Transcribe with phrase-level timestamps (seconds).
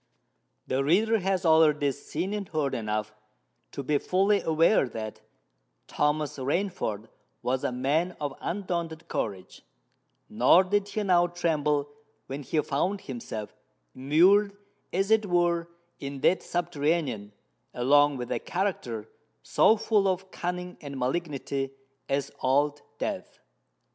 [0.65, 3.13] The reader has already seen and heard enough
[3.71, 5.21] to be fully aware that
[5.85, 7.07] Thomas Rainford
[7.43, 9.61] was a man of undaunted courage:
[10.27, 11.87] nor did he now tremble
[12.25, 13.53] when he found himself
[13.93, 14.57] immured,
[14.91, 15.67] as it were,
[15.99, 17.31] in that subterranean,
[17.75, 19.07] along with a character
[19.43, 21.69] so full of cunning and malignity
[22.09, 23.37] as Old Death.